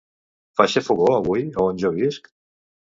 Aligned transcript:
Fa 0.59 0.65
xafogor 0.75 1.13
avui 1.19 1.47
on 1.67 1.81
jo 1.87 1.95
visc? 2.03 2.37